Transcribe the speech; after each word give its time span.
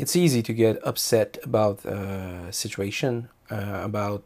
it's 0.00 0.16
easy 0.16 0.42
to 0.42 0.52
get 0.54 0.80
upset 0.82 1.36
about 1.44 1.84
a 1.84 2.50
situation, 2.50 3.28
uh, 3.50 3.82
about 3.84 4.22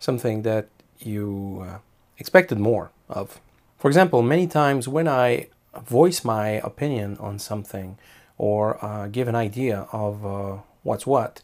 something 0.00 0.42
that 0.42 0.68
you 0.98 1.64
uh, 1.68 1.78
expected 2.16 2.58
more 2.58 2.90
of. 3.08 3.38
For 3.78 3.88
example, 3.88 4.22
many 4.22 4.46
times 4.46 4.88
when 4.88 5.06
I 5.06 5.48
voice 5.84 6.24
my 6.24 6.48
opinion 6.70 7.18
on 7.20 7.38
something 7.38 7.98
or 8.38 8.82
uh, 8.82 9.08
give 9.08 9.28
an 9.28 9.34
idea 9.34 9.86
of 9.92 10.24
uh, 10.24 10.56
what's 10.82 11.06
what, 11.06 11.42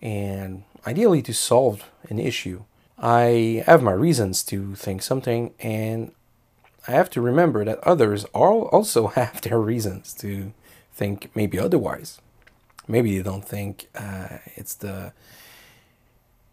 and 0.00 0.62
ideally 0.86 1.20
to 1.22 1.34
solve 1.34 1.84
an 2.08 2.18
issue, 2.18 2.62
I 2.98 3.62
have 3.66 3.82
my 3.82 3.92
reasons 3.92 4.42
to 4.44 4.74
think 4.74 5.02
something, 5.02 5.52
and 5.60 6.12
I 6.88 6.92
have 6.92 7.10
to 7.10 7.20
remember 7.20 7.62
that 7.66 7.78
others 7.80 8.24
also 8.32 9.06
have 9.18 9.42
their 9.42 9.60
reasons 9.60 10.14
to 10.14 10.52
think 10.94 11.30
maybe 11.34 11.58
otherwise. 11.58 12.20
Maybe 12.90 13.16
they 13.16 13.22
don't 13.22 13.44
think 13.44 13.88
uh, 13.94 14.38
it's 14.56 14.74
the 14.74 15.12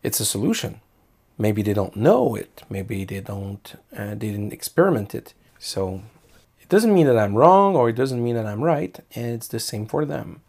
it's 0.04 0.20
a 0.20 0.26
solution. 0.26 0.82
Maybe 1.38 1.62
they 1.64 1.74
don't 1.74 1.96
know 1.96 2.36
it. 2.36 2.64
Maybe 2.70 3.06
they 3.06 3.22
don't 3.22 3.76
uh, 3.98 4.14
they 4.20 4.30
didn't 4.32 4.54
experiment 4.54 5.16
it. 5.16 5.34
So 5.58 6.04
it 6.62 6.70
doesn't 6.70 6.94
mean 6.94 7.08
that 7.08 7.18
I'm 7.18 7.36
wrong 7.36 7.76
or 7.76 7.90
it 7.90 7.96
doesn't 7.96 8.24
mean 8.24 8.36
that 8.36 8.46
I'm 8.46 8.64
right, 8.64 9.00
and 9.16 9.26
it's 9.26 9.48
the 9.48 9.60
same 9.60 9.88
for 9.88 10.06
them. 10.06 10.42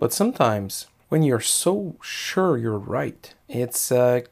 But 0.00 0.12
sometimes 0.12 0.86
when 1.08 1.22
you're 1.22 1.40
so 1.62 1.96
sure 2.02 2.58
you're 2.58 2.78
right, 2.78 3.32
it's 3.48 3.92
uh, 3.92 4.22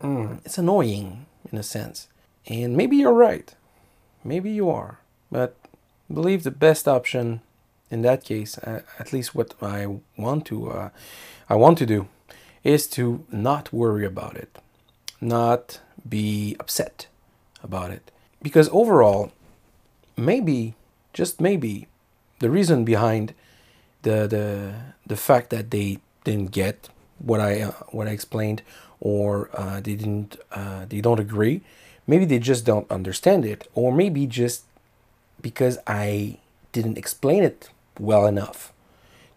mm, 0.00 0.40
it's 0.44 0.58
annoying 0.58 1.26
in 1.50 1.58
a 1.58 1.64
sense. 1.64 2.08
And 2.46 2.76
maybe 2.76 2.96
you're 2.96 3.12
right. 3.12 3.52
Maybe 4.22 4.50
you 4.50 4.70
are. 4.70 5.00
But 5.32 5.56
believe 6.12 6.44
the 6.44 6.52
best 6.52 6.86
option 6.86 7.40
in 7.90 8.02
that 8.02 8.24
case, 8.24 8.58
uh, 8.58 8.82
at 8.98 9.12
least 9.12 9.34
what 9.34 9.54
I 9.62 9.98
want 10.16 10.44
to 10.46 10.70
uh, 10.70 10.88
I 11.48 11.54
want 11.54 11.78
to 11.78 11.86
do 11.86 12.08
is 12.64 12.86
to 12.88 13.24
not 13.30 13.72
worry 13.72 14.04
about 14.04 14.36
it, 14.36 14.58
not 15.20 15.80
be 16.08 16.56
upset 16.58 17.06
about 17.62 17.90
it, 17.90 18.10
because 18.42 18.68
overall, 18.72 19.32
maybe 20.16 20.74
just 21.12 21.40
maybe 21.40 21.86
the 22.40 22.50
reason 22.50 22.84
behind 22.84 23.34
the 24.02 24.26
the 24.26 24.74
the 25.06 25.16
fact 25.16 25.50
that 25.50 25.70
they 25.70 25.98
didn't 26.24 26.50
get 26.50 26.88
what 27.18 27.40
I 27.40 27.62
uh, 27.62 27.72
what 27.90 28.06
I 28.08 28.10
explained 28.10 28.62
or 29.00 29.50
uh, 29.54 29.80
they 29.80 29.94
didn't 29.94 30.36
uh, 30.52 30.86
they 30.88 31.00
don't 31.00 31.20
agree 31.20 31.62
maybe 32.06 32.24
they 32.24 32.38
just 32.38 32.64
don't 32.64 32.90
understand 32.90 33.44
it 33.44 33.68
or 33.74 33.92
maybe 33.92 34.26
just 34.26 34.64
because 35.40 35.78
I 35.86 36.38
didn't 36.72 36.98
explain 36.98 37.42
it 37.42 37.70
well 37.98 38.26
enough 38.26 38.72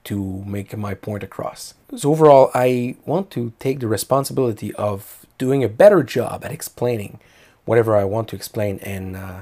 to 0.06 0.44
make 0.46 0.76
my 0.78 0.94
point 0.94 1.24
across. 1.24 1.74
So 1.96 2.12
overall, 2.12 2.52
I 2.54 2.96
want 3.06 3.30
to 3.32 3.54
take 3.60 3.80
the 3.80 3.88
responsibility 3.88 4.74
of 4.76 5.26
doing 5.38 5.64
a 5.64 5.70
better 5.70 6.04
job 6.04 6.44
at 6.44 6.52
explaining 6.52 7.20
whatever 7.66 7.96
I 7.96 8.04
want 8.06 8.28
to 8.30 8.36
explain, 8.36 8.80
and 8.80 9.16
uh, 9.16 9.42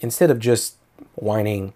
instead 0.00 0.30
of 0.30 0.38
just 0.38 0.76
whining 1.14 1.72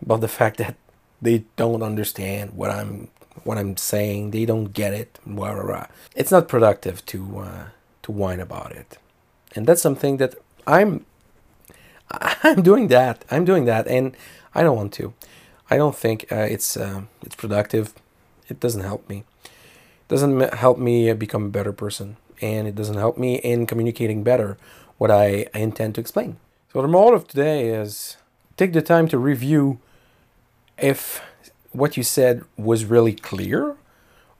about 0.00 0.20
the 0.20 0.28
fact 0.38 0.56
that 0.58 0.76
they 1.20 1.44
don't 1.56 1.82
understand 1.82 2.52
what 2.54 2.70
I'm 2.70 3.08
what 3.44 3.58
I'm 3.58 3.76
saying, 3.76 4.32
they 4.32 4.44
don't 4.44 4.72
get 4.72 4.92
it, 4.92 5.18
blah, 5.24 5.54
blah, 5.54 5.64
blah. 5.64 5.86
It's 6.16 6.30
not 6.30 6.48
productive 6.48 7.04
to 7.06 7.38
uh, 7.38 7.64
to 8.02 8.12
whine 8.12 8.40
about 8.40 8.72
it, 8.72 8.98
and 9.54 9.66
that's 9.66 9.82
something 9.82 10.16
that 10.18 10.34
I'm 10.66 11.04
I'm 12.42 12.62
doing 12.62 12.88
that. 12.88 13.24
I'm 13.30 13.44
doing 13.44 13.64
that, 13.66 13.86
and 13.86 14.16
I 14.54 14.62
don't 14.62 14.76
want 14.76 14.92
to. 14.94 15.12
I 15.70 15.76
don't 15.76 15.96
think 15.96 16.30
uh, 16.32 16.36
it's 16.36 16.76
uh, 16.76 17.02
it's 17.22 17.34
productive. 17.34 17.92
It 18.48 18.60
doesn't 18.60 18.82
help 18.82 19.08
me. 19.08 19.24
It 19.44 20.08
doesn't 20.08 20.54
help 20.54 20.78
me 20.78 21.12
become 21.12 21.44
a 21.46 21.50
better 21.50 21.72
person, 21.72 22.16
and 22.40 22.66
it 22.66 22.74
doesn't 22.74 22.96
help 22.96 23.18
me 23.18 23.36
in 23.36 23.66
communicating 23.66 24.22
better 24.22 24.56
what 24.96 25.10
I, 25.10 25.46
I 25.54 25.58
intend 25.58 25.94
to 25.94 26.00
explain. 26.00 26.38
So 26.72 26.82
the 26.82 26.88
moral 26.88 27.14
of 27.14 27.28
today 27.28 27.68
is 27.68 28.16
take 28.56 28.72
the 28.72 28.82
time 28.82 29.08
to 29.08 29.18
review 29.18 29.78
if 30.78 31.22
what 31.72 31.96
you 31.96 32.02
said 32.02 32.44
was 32.56 32.84
really 32.84 33.14
clear, 33.14 33.76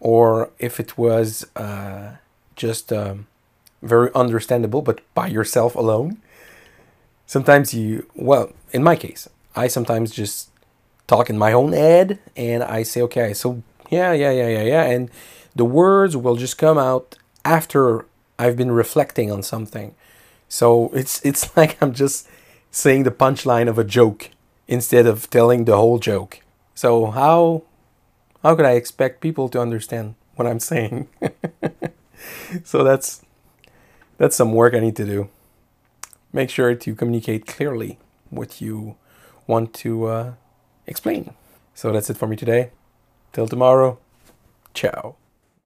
or 0.01 0.51
if 0.59 0.81
it 0.81 0.97
was 0.97 1.47
uh, 1.57 2.17
just 2.57 2.93
um, 2.93 3.27
very 3.83 4.11
understandable, 4.15 4.83
but 4.83 5.01
by 5.15 5.27
yourself 5.27 5.75
alone. 5.75 6.19
Sometimes 7.27 7.75
you, 7.75 8.07
well, 8.15 8.53
in 8.73 8.83
my 8.83 8.97
case, 8.97 9.29
I 9.55 9.69
sometimes 9.69 10.11
just 10.11 10.49
talk 11.09 11.29
in 11.29 11.37
my 11.37 11.53
own 11.53 11.73
head 11.73 12.21
and 12.37 12.63
I 12.63 12.85
say, 12.85 13.03
okay, 13.03 13.35
so 13.35 13.63
yeah, 13.91 14.13
yeah, 14.13 14.31
yeah, 14.31 14.49
yeah, 14.49 14.63
yeah. 14.63 14.83
And 14.85 15.11
the 15.57 15.65
words 15.65 16.17
will 16.17 16.37
just 16.37 16.59
come 16.59 16.79
out 16.79 17.17
after 17.45 18.07
I've 18.39 18.57
been 18.57 18.71
reflecting 18.71 19.33
on 19.33 19.43
something. 19.43 19.95
So 20.49 20.91
it's 20.95 21.21
it's 21.25 21.51
like 21.57 21.83
I'm 21.83 21.93
just 21.93 22.29
saying 22.71 23.03
the 23.03 23.11
punchline 23.11 23.69
of 23.69 23.79
a 23.79 23.85
joke 23.85 24.31
instead 24.69 25.07
of 25.07 25.29
telling 25.31 25.65
the 25.65 25.77
whole 25.77 25.99
joke. 25.99 26.41
So 26.75 27.11
how 27.11 27.65
how 28.43 28.55
could 28.55 28.67
I 28.67 28.73
expect 28.73 29.21
people 29.21 29.49
to 29.49 29.61
understand 29.61 30.15
what 30.37 30.47
I'm 30.47 30.61
saying? 30.61 31.09
so 32.65 32.85
that's 32.85 33.23
that's 34.19 34.37
some 34.37 34.53
work 34.53 34.75
I 34.75 34.81
need 34.81 34.97
to 34.97 35.05
do. 35.05 35.29
Make 36.33 36.51
sure 36.51 36.75
to 36.75 36.95
communicate 36.95 37.47
clearly 37.47 37.99
what 38.31 38.61
you 38.61 38.97
want 39.47 39.73
to 39.73 40.07
uh, 40.07 40.33
explain. 40.89 41.35
So 41.75 41.93
that's 41.93 42.11
it 42.11 42.17
for 42.17 42.27
me 42.27 42.37
today. 42.37 42.71
Till 43.33 43.47
tomorrow. 43.47 43.99
Ciao. 44.75 45.17